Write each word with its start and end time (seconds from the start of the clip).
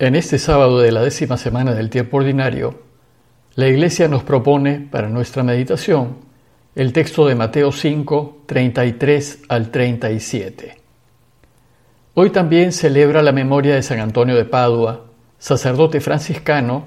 En 0.00 0.14
este 0.14 0.38
sábado 0.38 0.78
de 0.78 0.92
la 0.92 1.02
décima 1.02 1.36
semana 1.36 1.74
del 1.74 1.90
tiempo 1.90 2.18
ordinario, 2.18 2.82
la 3.56 3.66
Iglesia 3.66 4.06
nos 4.06 4.22
propone 4.22 4.78
para 4.78 5.08
nuestra 5.08 5.42
meditación 5.42 6.18
el 6.76 6.92
texto 6.92 7.26
de 7.26 7.34
Mateo 7.34 7.72
5, 7.72 8.42
33 8.46 9.40
al 9.48 9.72
37. 9.72 10.80
Hoy 12.14 12.30
también 12.30 12.70
celebra 12.70 13.22
la 13.22 13.32
memoria 13.32 13.74
de 13.74 13.82
San 13.82 13.98
Antonio 13.98 14.36
de 14.36 14.44
Padua, 14.44 15.06
sacerdote 15.40 16.00
franciscano, 16.00 16.86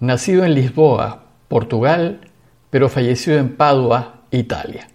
nacido 0.00 0.42
en 0.42 0.54
Lisboa, 0.54 1.24
Portugal, 1.48 2.22
pero 2.70 2.88
fallecido 2.88 3.36
en 3.36 3.54
Padua, 3.54 4.22
Italia. 4.30 4.88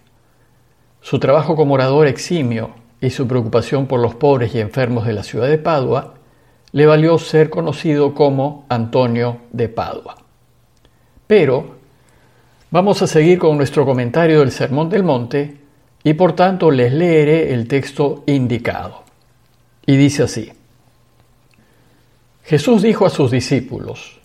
Su 1.00 1.20
trabajo 1.20 1.54
como 1.54 1.74
orador 1.74 2.08
eximio 2.08 2.74
y 3.00 3.10
su 3.10 3.28
preocupación 3.28 3.86
por 3.86 4.00
los 4.00 4.16
pobres 4.16 4.52
y 4.52 4.58
enfermos 4.58 5.06
de 5.06 5.12
la 5.12 5.22
ciudad 5.22 5.46
de 5.46 5.58
Padua 5.58 6.14
le 6.72 6.86
valió 6.86 7.18
ser 7.18 7.50
conocido 7.50 8.14
como 8.14 8.64
Antonio 8.68 9.42
de 9.52 9.68
Padua. 9.68 10.16
Pero 11.26 11.76
vamos 12.70 13.02
a 13.02 13.06
seguir 13.06 13.38
con 13.38 13.56
nuestro 13.56 13.84
comentario 13.84 14.40
del 14.40 14.50
Sermón 14.50 14.88
del 14.88 15.02
Monte 15.02 15.58
y 16.02 16.14
por 16.14 16.34
tanto 16.34 16.70
les 16.70 16.92
leeré 16.92 17.52
el 17.52 17.68
texto 17.68 18.24
indicado. 18.26 19.02
Y 19.86 19.96
dice 19.96 20.24
así, 20.24 20.52
Jesús 22.44 22.82
dijo 22.82 23.06
a 23.06 23.10
sus 23.10 23.30
discípulos, 23.30 24.18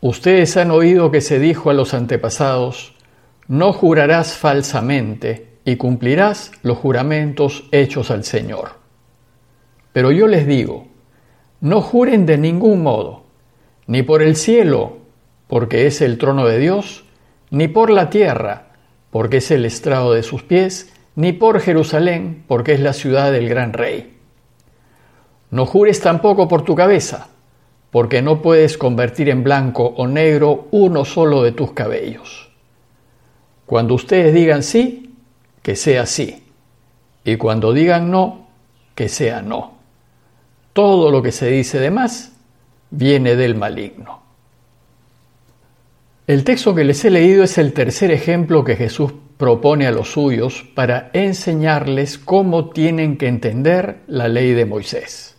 Ustedes 0.00 0.56
han 0.56 0.70
oído 0.70 1.10
que 1.10 1.20
se 1.20 1.38
dijo 1.38 1.70
a 1.70 1.74
los 1.74 1.94
antepasados, 1.94 2.94
no 3.48 3.72
jurarás 3.72 4.36
falsamente 4.36 5.58
y 5.64 5.76
cumplirás 5.76 6.52
los 6.62 6.78
juramentos 6.78 7.64
hechos 7.72 8.10
al 8.10 8.24
Señor. 8.24 8.72
Pero 9.92 10.12
yo 10.12 10.26
les 10.26 10.46
digo, 10.46 10.86
no 11.60 11.80
juren 11.80 12.26
de 12.26 12.38
ningún 12.38 12.82
modo, 12.82 13.22
ni 13.86 14.02
por 14.02 14.22
el 14.22 14.36
cielo, 14.36 14.98
porque 15.46 15.86
es 15.86 16.00
el 16.00 16.18
trono 16.18 16.46
de 16.46 16.58
Dios, 16.58 17.04
ni 17.50 17.68
por 17.68 17.90
la 17.90 18.10
tierra, 18.10 18.68
porque 19.10 19.38
es 19.38 19.50
el 19.50 19.64
estrado 19.64 20.12
de 20.12 20.22
sus 20.22 20.42
pies, 20.42 20.92
ni 21.14 21.32
por 21.32 21.60
Jerusalén, 21.60 22.44
porque 22.46 22.74
es 22.74 22.80
la 22.80 22.92
ciudad 22.92 23.32
del 23.32 23.48
gran 23.48 23.72
rey. 23.72 24.18
No 25.50 25.64
jures 25.64 26.00
tampoco 26.00 26.48
por 26.48 26.62
tu 26.62 26.74
cabeza, 26.74 27.28
porque 27.90 28.20
no 28.20 28.42
puedes 28.42 28.76
convertir 28.76 29.30
en 29.30 29.42
blanco 29.42 29.94
o 29.96 30.06
negro 30.06 30.68
uno 30.72 31.04
solo 31.04 31.42
de 31.42 31.52
tus 31.52 31.72
cabellos. 31.72 32.50
Cuando 33.64 33.94
ustedes 33.94 34.34
digan 34.34 34.62
sí, 34.62 35.14
que 35.62 35.74
sea 35.74 36.04
sí, 36.04 36.44
y 37.24 37.36
cuando 37.36 37.72
digan 37.72 38.10
no, 38.10 38.48
que 38.94 39.08
sea 39.08 39.40
no 39.40 39.75
todo 40.76 41.10
lo 41.10 41.22
que 41.22 41.32
se 41.32 41.48
dice 41.48 41.80
de 41.80 41.90
más 41.90 42.32
viene 42.90 43.34
del 43.34 43.54
maligno. 43.54 44.20
El 46.26 46.44
texto 46.44 46.74
que 46.74 46.84
les 46.84 47.02
he 47.02 47.10
leído 47.10 47.44
es 47.44 47.56
el 47.56 47.72
tercer 47.72 48.10
ejemplo 48.10 48.62
que 48.62 48.76
Jesús 48.76 49.14
propone 49.38 49.86
a 49.86 49.90
los 49.90 50.12
suyos 50.12 50.66
para 50.74 51.08
enseñarles 51.14 52.18
cómo 52.18 52.68
tienen 52.68 53.16
que 53.16 53.26
entender 53.26 54.00
la 54.06 54.28
ley 54.28 54.52
de 54.52 54.66
Moisés. 54.66 55.38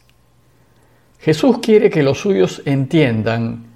Jesús 1.19 1.59
quiere 1.59 1.91
que 1.91 2.01
los 2.01 2.17
suyos 2.17 2.63
entiendan 2.65 3.67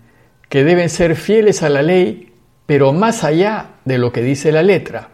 que 0.50 0.64
deben 0.64 0.90
ser 0.90 1.16
fieles 1.16 1.62
a 1.62 1.70
la 1.70 1.84
ley, 1.84 2.34
pero 2.66 2.92
más 2.92 3.24
allá 3.24 3.76
de 3.86 4.00
lo 4.00 4.12
que 4.12 4.24
dice 4.24 4.52
la 4.52 4.64
letra. 4.64 5.10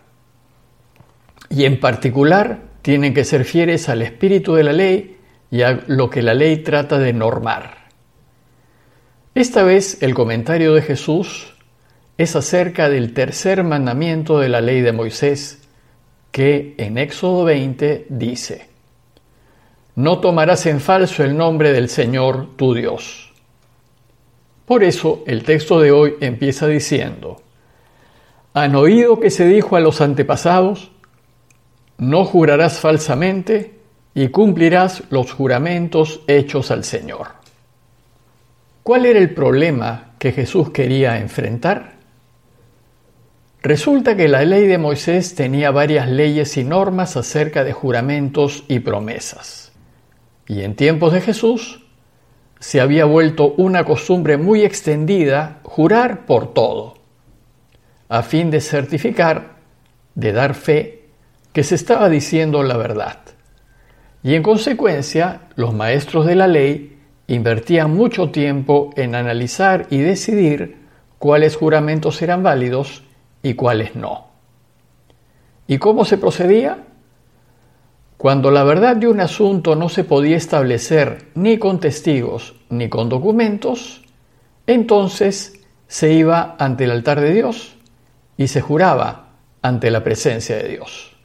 Y 1.49 1.65
en 1.65 1.77
particular 1.81 2.59
tienen 2.83 3.13
que 3.13 3.25
ser 3.25 3.43
fieles 3.43 3.89
al 3.89 4.01
espíritu 4.01 4.55
de 4.55 4.63
la 4.63 4.71
ley 4.71 5.16
y 5.49 5.61
a 5.61 5.83
lo 5.87 6.09
que 6.09 6.21
la 6.21 6.33
ley 6.33 6.57
trata 6.57 6.97
de 6.99 7.13
normar. 7.13 7.87
Esta 9.35 9.63
vez 9.63 10.01
el 10.01 10.13
comentario 10.13 10.73
de 10.73 10.81
Jesús 10.81 11.53
es 12.17 12.35
acerca 12.35 12.89
del 12.89 13.13
tercer 13.13 13.63
mandamiento 13.63 14.39
de 14.39 14.49
la 14.49 14.61
ley 14.61 14.81
de 14.81 14.91
Moisés, 14.91 15.61
que 16.31 16.73
en 16.77 16.97
Éxodo 16.97 17.45
20 17.45 18.07
dice, 18.09 18.67
No 19.95 20.19
tomarás 20.19 20.65
en 20.65 20.79
falso 20.79 21.23
el 21.23 21.37
nombre 21.37 21.71
del 21.71 21.89
Señor 21.89 22.55
tu 22.57 22.73
Dios. 22.73 23.31
Por 24.65 24.83
eso 24.83 25.23
el 25.27 25.43
texto 25.43 25.79
de 25.79 25.91
hoy 25.91 26.15
empieza 26.19 26.67
diciendo, 26.67 27.41
¿Han 28.53 28.75
oído 28.75 29.19
que 29.19 29.29
se 29.29 29.47
dijo 29.47 29.75
a 29.75 29.79
los 29.79 30.01
antepasados, 30.01 30.91
no 31.99 32.25
jurarás 32.25 32.79
falsamente 32.79 33.76
y 34.17 34.29
cumplirás 34.29 35.03
los 35.11 35.31
juramentos 35.31 36.21
hechos 36.25 36.71
al 36.71 36.83
Señor. 36.83 37.27
¿Cuál 38.81 39.05
era 39.05 39.19
el 39.19 39.35
problema 39.35 40.15
que 40.17 40.31
Jesús 40.31 40.71
quería 40.71 41.19
enfrentar? 41.19 41.97
Resulta 43.61 44.17
que 44.17 44.27
la 44.27 44.43
ley 44.43 44.65
de 44.65 44.79
Moisés 44.79 45.35
tenía 45.35 45.69
varias 45.69 46.09
leyes 46.09 46.57
y 46.57 46.63
normas 46.63 47.15
acerca 47.15 47.63
de 47.63 47.73
juramentos 47.73 48.63
y 48.67 48.79
promesas. 48.79 49.71
Y 50.47 50.63
en 50.63 50.75
tiempos 50.75 51.13
de 51.13 51.21
Jesús 51.21 51.85
se 52.59 52.81
había 52.81 53.05
vuelto 53.05 53.53
una 53.57 53.85
costumbre 53.85 54.37
muy 54.37 54.63
extendida 54.63 55.59
jurar 55.61 56.25
por 56.25 56.55
todo, 56.55 56.95
a 58.09 58.23
fin 58.23 58.49
de 58.49 58.61
certificar, 58.61 59.57
de 60.15 60.31
dar 60.31 60.55
fe, 60.55 61.03
que 61.53 61.63
se 61.63 61.75
estaba 61.75 62.09
diciendo 62.09 62.63
la 62.63 62.77
verdad. 62.77 63.36
Y 64.27 64.35
en 64.35 64.43
consecuencia, 64.43 65.43
los 65.55 65.73
maestros 65.73 66.25
de 66.25 66.35
la 66.35 66.47
ley 66.47 66.97
invertían 67.27 67.95
mucho 67.95 68.29
tiempo 68.29 68.89
en 68.97 69.15
analizar 69.15 69.87
y 69.89 69.99
decidir 69.99 70.79
cuáles 71.17 71.55
juramentos 71.55 72.21
eran 72.21 72.43
válidos 72.43 73.05
y 73.41 73.53
cuáles 73.53 73.95
no. 73.95 74.27
¿Y 75.65 75.77
cómo 75.77 76.03
se 76.03 76.17
procedía? 76.17 76.83
Cuando 78.17 78.51
la 78.51 78.65
verdad 78.65 78.97
de 78.97 79.07
un 79.07 79.21
asunto 79.21 79.77
no 79.77 79.87
se 79.87 80.03
podía 80.03 80.35
establecer 80.35 81.29
ni 81.33 81.57
con 81.57 81.79
testigos 81.79 82.53
ni 82.69 82.89
con 82.89 83.07
documentos, 83.07 84.01
entonces 84.65 85.61
se 85.87 86.11
iba 86.11 86.57
ante 86.59 86.83
el 86.83 86.91
altar 86.91 87.21
de 87.21 87.33
Dios 87.33 87.77
y 88.35 88.47
se 88.49 88.59
juraba 88.59 89.29
ante 89.61 89.89
la 89.89 90.03
presencia 90.03 90.57
de 90.57 90.67
Dios. 90.67 91.16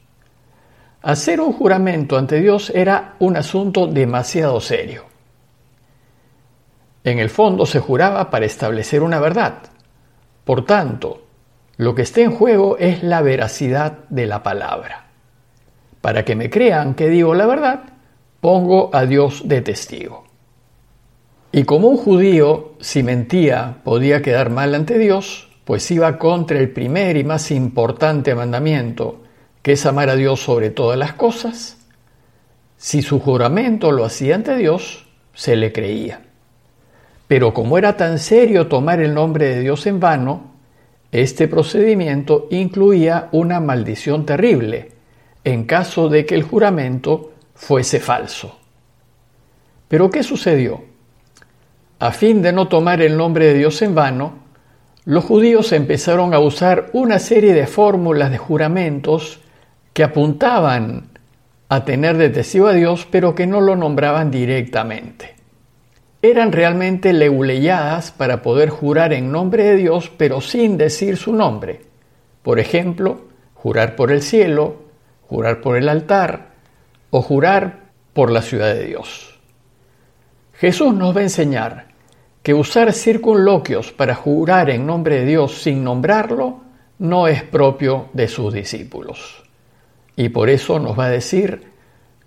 Hacer 1.03 1.41
un 1.41 1.51
juramento 1.51 2.17
ante 2.17 2.39
Dios 2.39 2.71
era 2.73 3.15
un 3.19 3.35
asunto 3.35 3.87
demasiado 3.87 4.61
serio. 4.61 5.03
En 7.03 7.19
el 7.19 7.29
fondo 7.29 7.65
se 7.65 7.81
juraba 7.81 8.29
para 8.29 8.45
establecer 8.45 9.03
una 9.03 9.19
verdad. 9.19 9.55
Por 10.45 10.65
tanto, 10.65 11.25
lo 11.75 11.93
que 11.93 12.03
está 12.03 12.21
en 12.21 12.31
juego 12.31 12.77
es 12.77 13.03
la 13.03 13.21
veracidad 13.21 13.99
de 14.07 14.27
la 14.27 14.43
palabra. 14.43 15.07
Para 15.99 16.23
que 16.23 16.37
me 16.37 16.49
crean 16.49 16.93
que 16.93 17.09
digo 17.09 17.35
la 17.35 17.47
verdad, 17.47 17.81
pongo 18.39 18.89
a 18.93 19.05
Dios 19.05 19.41
de 19.45 19.61
testigo. 19.61 20.23
Y 21.51 21.65
como 21.65 21.89
un 21.89 21.97
judío, 21.97 22.75
si 22.79 23.03
mentía, 23.03 23.79
podía 23.83 24.21
quedar 24.21 24.49
mal 24.49 24.73
ante 24.73 24.97
Dios, 24.97 25.49
pues 25.65 25.91
iba 25.91 26.17
contra 26.17 26.59
el 26.59 26.71
primer 26.71 27.17
y 27.17 27.25
más 27.25 27.51
importante 27.51 28.33
mandamiento, 28.33 29.22
que 29.63 29.71
es 29.71 29.85
amar 29.87 30.09
a 30.09 30.15
Dios 30.15 30.41
sobre 30.41 30.69
todas 30.69 30.99
las 30.99 31.13
cosas, 31.13 31.77
si 32.77 33.01
su 33.01 33.19
juramento 33.19 33.93
lo 33.93 34.03
hacía 34.03 34.35
ante 34.35 34.55
Dios, 34.57 35.07
se 35.33 35.55
le 35.55 35.71
creía. 35.71 36.21
Pero 37.27 37.53
como 37.53 37.77
era 37.77 37.95
tan 37.95 38.19
serio 38.19 38.67
tomar 38.67 38.99
el 38.99 39.13
nombre 39.13 39.55
de 39.55 39.61
Dios 39.61 39.87
en 39.87 40.01
vano, 40.01 40.51
este 41.13 41.47
procedimiento 41.47 42.47
incluía 42.51 43.29
una 43.31 43.61
maldición 43.61 44.25
terrible 44.25 44.91
en 45.45 45.63
caso 45.63 46.09
de 46.09 46.25
que 46.25 46.35
el 46.35 46.43
juramento 46.43 47.31
fuese 47.55 48.01
falso. 48.01 48.59
Pero 49.87 50.09
¿qué 50.09 50.23
sucedió? 50.23 50.83
A 51.99 52.11
fin 52.11 52.41
de 52.41 52.51
no 52.51 52.67
tomar 52.67 53.01
el 53.01 53.15
nombre 53.15 53.45
de 53.45 53.53
Dios 53.53 53.81
en 53.81 53.95
vano, 53.95 54.43
los 55.05 55.23
judíos 55.23 55.71
empezaron 55.71 56.33
a 56.33 56.39
usar 56.39 56.89
una 56.91 57.19
serie 57.19 57.53
de 57.53 57.67
fórmulas 57.67 58.29
de 58.29 58.37
juramentos 58.37 59.39
que 59.93 60.03
apuntaban 60.03 61.09
a 61.69 61.85
tener 61.85 62.17
de 62.17 62.29
testigo 62.29 62.67
a 62.67 62.73
Dios, 62.73 63.07
pero 63.09 63.33
que 63.33 63.47
no 63.47 63.61
lo 63.61 63.75
nombraban 63.75 64.31
directamente. 64.31 65.35
Eran 66.21 66.51
realmente 66.51 67.13
leuleyadas 67.13 68.11
para 68.11 68.41
poder 68.41 68.69
jurar 68.69 69.13
en 69.13 69.31
nombre 69.31 69.63
de 69.63 69.75
Dios, 69.75 70.11
pero 70.15 70.41
sin 70.41 70.77
decir 70.77 71.17
su 71.17 71.33
nombre. 71.33 71.81
Por 72.41 72.59
ejemplo, 72.59 73.21
jurar 73.55 73.95
por 73.95 74.11
el 74.11 74.21
cielo, 74.21 74.83
jurar 75.27 75.61
por 75.61 75.77
el 75.77 75.89
altar 75.89 76.53
o 77.09 77.21
jurar 77.21 77.89
por 78.13 78.31
la 78.31 78.41
ciudad 78.41 78.73
de 78.73 78.85
Dios. 78.85 79.39
Jesús 80.53 80.93
nos 80.93 81.15
va 81.15 81.21
a 81.21 81.23
enseñar 81.23 81.87
que 82.41 82.53
usar 82.53 82.93
circunloquios 82.93 83.91
para 83.91 84.15
jurar 84.15 84.69
en 84.69 84.85
nombre 84.85 85.19
de 85.19 85.25
Dios 85.25 85.61
sin 85.61 85.83
nombrarlo 85.83 86.61
no 86.99 87.27
es 87.27 87.43
propio 87.43 88.09
de 88.13 88.27
sus 88.27 88.53
discípulos. 88.53 89.42
Y 90.15 90.29
por 90.29 90.49
eso 90.49 90.79
nos 90.79 90.97
va 90.97 91.05
a 91.05 91.09
decir, 91.09 91.63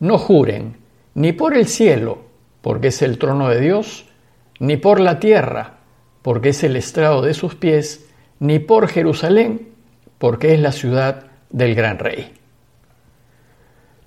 no 0.00 0.19
juren 0.19 0.77
ni 1.15 1.33
por 1.33 1.56
el 1.56 1.67
cielo, 1.67 2.19
porque 2.61 2.88
es 2.88 3.00
el 3.03 3.19
trono 3.19 3.49
de 3.49 3.61
Dios, 3.61 4.06
ni 4.59 4.77
por 4.77 5.00
la 5.00 5.19
tierra, 5.21 5.75
porque 6.23 6.50
es 6.50 6.65
el 6.65 6.77
estrado 6.77 7.23
de 7.23 7.35
sus 7.35 7.55
pies, 7.55 8.06
ni 8.41 8.59
por 8.59 8.88
Jerusalén, 8.88 9.69
porque 10.19 10.55
es 10.55 10.61
la 10.61 10.73
ciudad 10.73 11.27
del 11.50 11.75
gran 11.75 11.99
rey. 11.99 12.33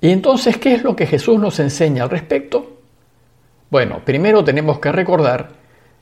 Y 0.01 0.11
entonces, 0.11 0.57
¿qué 0.57 0.73
es 0.73 0.83
lo 0.83 0.95
que 0.95 1.07
Jesús 1.07 1.39
nos 1.39 1.59
enseña 1.59 2.03
al 2.03 2.09
respecto? 2.09 2.77
Bueno, 3.69 4.01
primero 4.03 4.43
tenemos 4.43 4.79
que 4.79 4.91
recordar 4.91 5.49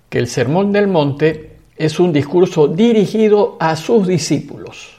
que 0.10 0.20
el 0.20 0.28
Sermón 0.28 0.72
del 0.72 0.88
Monte 0.88 1.58
es 1.76 2.00
un 2.00 2.14
discurso 2.14 2.68
dirigido 2.68 3.58
a 3.60 3.76
sus 3.76 4.08
discípulos, 4.08 4.97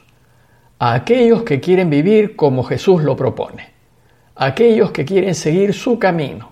a 0.78 0.94
aquellos 0.94 1.42
que 1.42 1.60
quieren 1.60 1.90
vivir 1.90 2.36
como 2.36 2.62
Jesús 2.64 3.02
lo 3.02 3.16
propone, 3.16 3.70
a 4.36 4.46
aquellos 4.46 4.92
que 4.92 5.04
quieren 5.04 5.34
seguir 5.34 5.74
su 5.74 5.98
camino, 5.98 6.50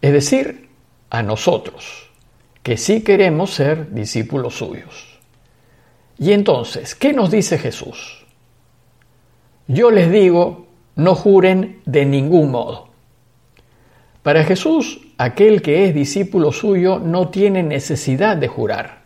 es 0.00 0.12
decir, 0.12 0.68
a 1.10 1.22
nosotros, 1.22 2.10
que 2.62 2.76
sí 2.76 3.02
queremos 3.02 3.50
ser 3.50 3.92
discípulos 3.92 4.58
suyos. 4.58 5.18
Y 6.18 6.32
entonces, 6.32 6.94
¿qué 6.94 7.12
nos 7.12 7.30
dice 7.30 7.58
Jesús? 7.58 8.26
Yo 9.66 9.90
les 9.90 10.10
digo, 10.10 10.66
no 10.96 11.14
juren 11.14 11.80
de 11.84 12.04
ningún 12.04 12.50
modo. 12.50 12.88
Para 14.22 14.44
Jesús, 14.44 15.00
aquel 15.16 15.62
que 15.62 15.86
es 15.86 15.94
discípulo 15.94 16.52
suyo 16.52 16.98
no 16.98 17.28
tiene 17.28 17.62
necesidad 17.62 18.36
de 18.36 18.48
jurar. 18.48 19.02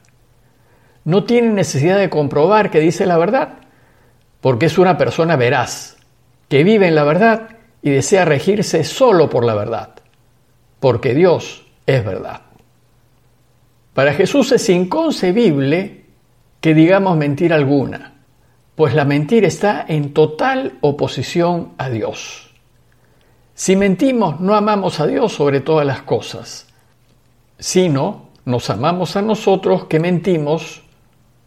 No 1.05 1.25
tiene 1.25 1.51
necesidad 1.51 1.99
de 1.99 2.11
comprobar 2.11 2.71
que 2.71 2.81
dice 2.81 3.07
la 3.07 3.19
verdad, 3.19 3.62
porque 4.43 4.67
es 4.67 4.77
una 4.77 4.99
persona 4.99 5.37
veraz, 5.37 5.97
que 6.49 6.65
vive 6.65 6.89
en 6.89 6.97
la 6.97 7.05
verdad 7.05 7.49
y 7.81 7.91
desea 7.91 8.27
regirse 8.27 8.85
solo 8.85 9.31
por 9.31 9.45
la 9.45 9.55
verdad, 9.55 9.91
porque 10.81 11.15
Dios 11.15 11.65
es 11.87 12.05
verdad. 12.05 12.43
Para 13.95 14.13
Jesús 14.13 14.53
es 14.53 14.69
inconcebible 14.69 16.05
que 16.61 16.75
digamos 16.75 17.17
mentira 17.17 17.57
alguna, 17.57 18.15
pues 18.75 18.95
la 18.95 19.05
mentira 19.05 19.47
está 19.47 19.85
en 19.87 20.13
total 20.13 20.77
oposición 20.81 21.73
a 21.79 21.89
Dios. 21.89 22.51
Si 23.55 23.77
mentimos, 23.77 24.41
no 24.41 24.57
amamos 24.57 24.99
a 24.99 25.07
Dios 25.07 25.33
sobre 25.33 25.61
todas 25.61 25.87
las 25.87 26.03
cosas, 26.03 26.67
sino 27.59 28.31
nos 28.45 28.71
amamos 28.71 29.15
a 29.15 29.23
nosotros 29.23 29.85
que 29.85 30.01
mentimos 30.01 30.83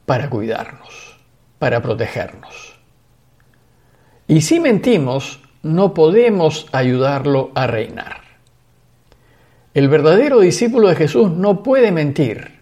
para 0.06 0.30
cuidarnos, 0.30 1.18
para 1.60 1.82
protegernos. 1.82 2.75
Y 4.28 4.42
si 4.42 4.60
mentimos, 4.60 5.40
no 5.62 5.94
podemos 5.94 6.68
ayudarlo 6.72 7.52
a 7.56 7.68
reinar. 7.68 8.22
El 9.74 9.90
verdadero 9.90 10.40
discípulo 10.40 10.88
de 10.88 10.96
Jesús 10.96 11.32
no 11.32 11.62
puede 11.62 11.92
mentir, 11.92 12.60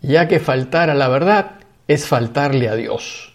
ya 0.00 0.28
que 0.28 0.40
faltar 0.40 0.88
a 0.88 0.94
la 0.94 1.08
verdad 1.08 1.52
es 1.88 2.06
faltarle 2.06 2.68
a 2.68 2.74
Dios. 2.74 3.34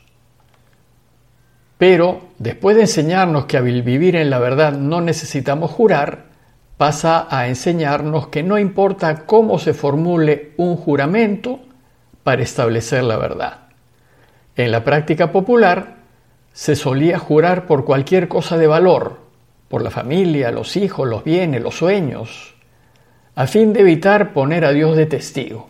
Pero 1.78 2.22
después 2.38 2.76
de 2.76 2.84
enseñarnos 2.84 3.46
que 3.46 3.58
al 3.58 3.82
vivir 3.82 4.16
en 4.16 4.30
la 4.30 4.40
verdad 4.40 4.74
no 4.74 5.02
necesitamos 5.02 5.70
jurar, 5.70 6.26
pasa 6.78 7.28
a 7.30 7.48
enseñarnos 7.48 8.28
que 8.30 8.42
no 8.42 8.58
importa 8.58 9.26
cómo 9.26 9.60
se 9.60 9.74
formule 9.74 10.54
un 10.58 10.76
juramento 10.76 11.60
para 12.24 12.42
establecer 12.42 13.04
la 13.04 13.18
verdad. 13.18 13.60
En 14.56 14.72
la 14.72 14.84
práctica 14.84 15.32
popular 15.32 16.03
se 16.54 16.76
solía 16.76 17.20
jurar 17.20 17.66
por 17.66 17.84
cualquier 17.84 18.28
cosa 18.28 18.58
de 18.58 18.68
valor, 18.68 19.18
por 19.68 19.82
la 19.82 19.90
familia, 19.90 20.52
los 20.52 20.78
hijos, 20.78 21.08
los 21.08 21.24
bienes, 21.24 21.62
los 21.62 21.76
sueños, 21.76 22.56
a 23.36 23.48
fin 23.48 23.74
de 23.74 23.82
evitar 23.82 24.32
poner 24.34 24.64
a 24.64 24.72
Dios 24.72 24.96
de 24.96 25.08
testigo. 25.08 25.70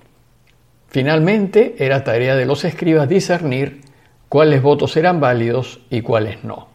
Finalmente, 0.90 1.76
era 1.80 2.04
tarea 2.04 2.36
de 2.36 2.46
los 2.46 2.66
escribas 2.66 3.08
discernir 3.08 3.82
cuáles 4.28 4.62
votos 4.62 4.98
eran 4.98 5.22
válidos 5.22 5.80
y 5.90 6.02
cuáles 6.02 6.44
no. 6.44 6.68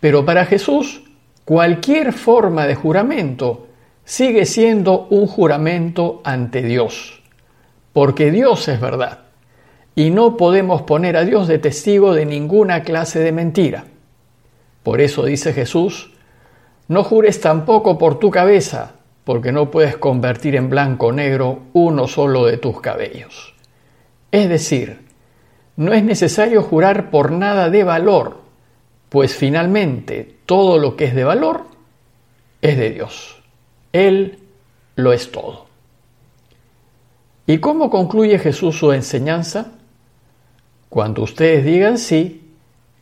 Pero 0.00 0.26
para 0.26 0.44
Jesús, 0.44 1.02
cualquier 1.46 2.12
forma 2.12 2.66
de 2.66 2.74
juramento 2.74 3.68
sigue 4.04 4.44
siendo 4.44 5.06
un 5.08 5.26
juramento 5.26 6.20
ante 6.24 6.62
Dios, 6.62 7.22
porque 7.94 8.30
Dios 8.30 8.68
es 8.68 8.80
verdad, 8.80 9.23
y 9.94 10.10
no 10.10 10.36
podemos 10.36 10.82
poner 10.82 11.16
a 11.16 11.24
Dios 11.24 11.46
de 11.48 11.58
testigo 11.58 12.14
de 12.14 12.26
ninguna 12.26 12.82
clase 12.82 13.20
de 13.20 13.32
mentira. 13.32 13.84
Por 14.82 15.00
eso 15.00 15.24
dice 15.24 15.52
Jesús, 15.52 16.12
no 16.88 17.04
jures 17.04 17.40
tampoco 17.40 17.96
por 17.96 18.18
tu 18.18 18.30
cabeza, 18.30 18.96
porque 19.24 19.52
no 19.52 19.70
puedes 19.70 19.96
convertir 19.96 20.56
en 20.56 20.68
blanco 20.68 21.06
o 21.06 21.12
negro 21.12 21.60
uno 21.72 22.06
solo 22.06 22.44
de 22.44 22.58
tus 22.58 22.80
cabellos. 22.80 23.54
Es 24.30 24.48
decir, 24.48 25.00
no 25.76 25.92
es 25.92 26.04
necesario 26.04 26.62
jurar 26.62 27.10
por 27.10 27.32
nada 27.32 27.70
de 27.70 27.84
valor, 27.84 28.38
pues 29.08 29.34
finalmente 29.34 30.36
todo 30.44 30.78
lo 30.78 30.96
que 30.96 31.06
es 31.06 31.14
de 31.14 31.24
valor 31.24 31.64
es 32.60 32.76
de 32.76 32.90
Dios. 32.90 33.42
Él 33.92 34.38
lo 34.96 35.12
es 35.12 35.30
todo. 35.30 35.66
¿Y 37.46 37.58
cómo 37.58 37.90
concluye 37.90 38.38
Jesús 38.38 38.78
su 38.78 38.92
enseñanza? 38.92 39.73
Cuando 40.94 41.22
ustedes 41.22 41.64
digan 41.64 41.98
sí, 41.98 42.52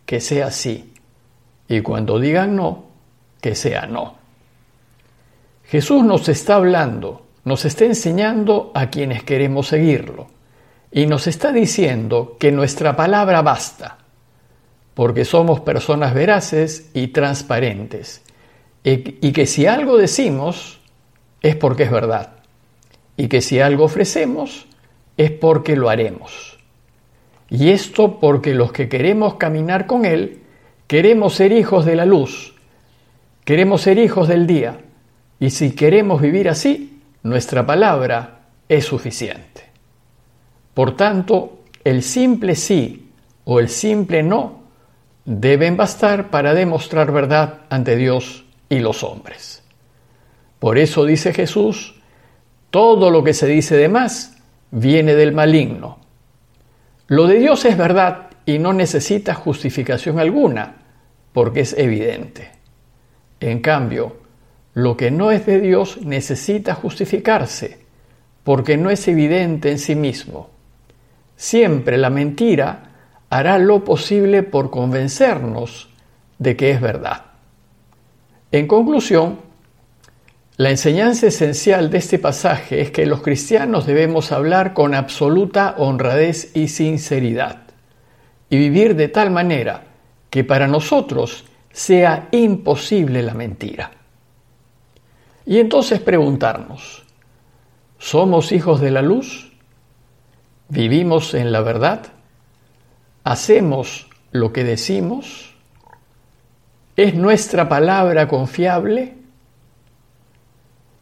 que 0.07 0.23
sea 0.23 0.51
sí, 0.51 0.95
y 1.69 1.83
cuando 1.83 2.19
digan 2.19 2.57
no, 2.57 2.85
que 3.39 3.55
sea 3.55 3.85
no. 3.85 4.15
Jesús 5.65 6.03
nos 6.03 6.27
está 6.31 6.55
hablando, 6.55 7.27
nos 7.45 7.67
está 7.67 7.85
enseñando 7.85 8.73
a 8.75 8.89
quienes 8.89 9.25
queremos 9.25 9.67
seguirlo 9.67 10.29
y 10.91 11.05
nos 11.05 11.27
está 11.27 11.53
diciendo 11.53 12.39
que 12.41 12.51
nuestra 12.51 12.97
palabra 12.97 13.43
basta, 13.43 13.99
porque 14.95 15.27
somos 15.27 15.61
personas 15.61 16.15
veraces 16.15 16.89
y 16.95 17.09
transparentes, 17.09 18.23
y 18.85 19.33
que 19.33 19.47
si 19.47 19.67
algo 19.67 19.99
decimos 19.99 20.81
es 21.43 21.57
porque 21.57 21.83
es 21.83 21.91
verdad, 21.91 22.37
y 23.19 23.29
que 23.29 23.43
si 23.43 23.61
algo 23.61 23.85
ofrecemos 23.85 24.67
es 25.19 25.31
porque 25.31 25.77
lo 25.77 25.91
haremos. 25.91 26.52
Y 27.53 27.69
esto 27.69 28.19
porque 28.19 28.55
los 28.55 28.73
que 28.73 28.89
queremos 28.89 29.35
caminar 29.35 29.87
con 29.87 30.07
Él, 30.07 30.41
queremos 30.87 31.35
ser 31.35 31.53
hijos 31.53 31.85
de 31.85 31.97
la 31.97 32.07
luz, 32.07 32.55
queremos 33.45 33.83
ser 33.83 33.99
hijos 33.99 34.27
del 34.27 34.47
día, 34.47 34.79
y 35.39 35.51
si 35.51 35.73
queremos 35.73 36.23
vivir 36.23 36.49
así, 36.49 37.03
nuestra 37.23 37.67
palabra 37.67 38.47
es 38.71 38.87
suficiente. 38.87 39.65
Por 40.73 40.97
tanto, 40.97 41.65
el 41.85 42.03
simple 42.03 42.55
sí 42.55 43.11
o 43.45 43.61
el 43.61 43.69
simple 43.69 44.23
no 44.23 44.63
deben 45.27 45.77
bastar 45.77 46.31
para 46.31 46.55
demostrar 46.55 47.13
verdad 47.13 47.59
ante 47.69 47.97
Dios 47.97 48.47
y 48.71 48.79
los 48.79 49.05
hombres. 49.05 49.63
Por 50.59 50.79
eso 50.79 51.05
dice 51.05 51.35
Jesús, 51.35 52.01
todo 52.71 53.11
lo 53.11 53.23
que 53.23 53.35
se 53.35 53.47
dice 53.47 53.77
de 53.77 53.91
más 53.91 54.39
viene 54.71 55.15
del 55.15 55.33
maligno. 55.33 56.02
Lo 57.13 57.27
de 57.27 57.41
Dios 57.41 57.67
es 57.67 57.77
verdad 57.77 58.31
y 58.47 58.59
no 58.59 58.73
necesita 58.73 59.35
justificación 59.35 60.19
alguna, 60.19 60.77
porque 61.35 61.61
es 61.61 61.75
evidente. 61.77 62.53
En 63.39 63.61
cambio, 63.61 64.17
lo 64.73 64.97
que 64.97 65.11
no 65.11 65.31
es 65.31 65.45
de 65.45 65.61
Dios 65.61 65.99
necesita 66.01 66.75
justificarse, 66.75 67.81
porque 68.45 68.79
no 68.79 68.89
es 68.89 69.07
evidente 69.09 69.71
en 69.71 69.79
sí 69.79 69.95
mismo. 69.95 70.49
Siempre 71.37 71.99
la 71.99 72.09
mentira 72.09 72.85
hará 73.29 73.59
lo 73.59 73.85
posible 73.85 74.43
por 74.43 74.71
convencernos 74.71 75.91
de 76.39 76.57
que 76.57 76.71
es 76.71 76.81
verdad. 76.81 77.27
En 78.53 78.67
conclusión, 78.67 79.39
la 80.63 80.71
enseñanza 80.71 81.27
esencial 81.27 81.91
de 81.91 81.99
este 81.99 82.21
pasaje 82.21 82.81
es 82.81 82.93
que 82.93 83.05
los 83.05 83.21
cristianos 83.21 83.85
debemos 83.85 84.31
hablar 84.31 84.75
con 84.75 84.95
absoluta 84.95 85.75
honradez 85.77 86.55
y 86.55 86.69
sinceridad 86.69 87.63
y 88.49 88.59
vivir 88.59 88.95
de 88.95 89.09
tal 89.09 89.33
manera 89.33 89.83
que 90.31 90.45
para 90.45 90.69
nosotros 90.69 91.47
sea 91.73 92.29
imposible 92.31 93.25
la 93.25 93.35
mentira. 93.35 93.91
Y 95.45 95.59
entonces 95.59 95.99
preguntarnos, 95.99 97.03
¿somos 97.99 98.53
hijos 98.53 98.81
de 98.81 98.93
la 98.93 99.03
luz? 99.03 99.53
¿Vivimos 100.69 101.35
en 101.35 101.51
la 101.51 101.63
verdad? 101.63 102.07
¿Hacemos 103.25 104.09
lo 104.31 104.53
que 104.53 104.63
decimos? 104.63 105.57
¿Es 106.95 107.17
nuestra 107.17 107.69
palabra 107.69 108.29
confiable? 108.29 109.22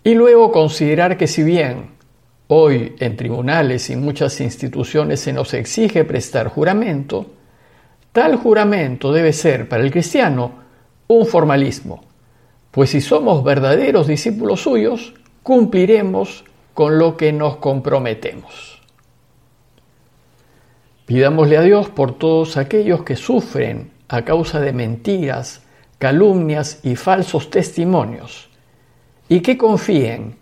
Y 0.02 0.14
luego 0.14 0.50
considerar 0.50 1.16
que 1.16 1.26
si 1.26 1.42
bien 1.42 1.90
hoy 2.48 2.96
en 2.98 3.16
tribunales 3.16 3.90
y 3.90 3.96
muchas 3.96 4.40
instituciones 4.40 5.20
se 5.20 5.32
nos 5.32 5.54
exige 5.54 6.04
prestar 6.04 6.48
juramento, 6.48 7.26
tal 8.12 8.36
juramento 8.36 9.12
debe 9.12 9.32
ser 9.32 9.68
para 9.68 9.82
el 9.82 9.90
cristiano 9.90 10.52
un 11.06 11.26
formalismo, 11.26 12.02
pues 12.70 12.90
si 12.90 13.00
somos 13.00 13.44
verdaderos 13.44 14.06
discípulos 14.06 14.62
suyos, 14.62 15.14
cumpliremos 15.42 16.44
con 16.74 16.98
lo 16.98 17.16
que 17.16 17.32
nos 17.32 17.56
comprometemos. 17.56 18.80
Pidámosle 21.06 21.56
a 21.56 21.62
Dios 21.62 21.88
por 21.90 22.16
todos 22.16 22.56
aquellos 22.56 23.02
que 23.02 23.16
sufren 23.16 23.90
a 24.08 24.24
causa 24.24 24.60
de 24.60 24.72
mentiras, 24.72 25.62
calumnias 25.98 26.80
y 26.84 26.96
falsos 26.96 27.50
testimonios, 27.50 28.49
y 29.30 29.40
que 29.42 29.56
confíen 29.56 30.36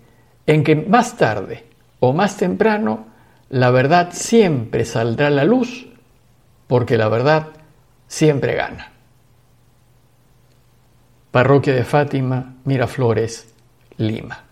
en 0.47 0.65
que 0.65 0.75
más 0.75 1.19
tarde 1.19 1.67
o 2.01 2.15
más 2.15 2.39
temprano 2.39 3.07
la 3.51 3.71
verdad 3.71 4.09
siempre 4.13 4.87
saldrá 4.87 5.27
a 5.27 5.31
la 5.31 5.45
luz, 5.45 5.89
porque 6.67 6.97
la 6.97 7.09
verdad 7.09 7.49
siempre 8.07 8.55
gana. 8.55 8.93
Parroquia 11.31 11.75
de 11.75 11.85
Fátima, 11.85 12.55
Miraflores, 12.65 13.55
Lima. 13.99 14.48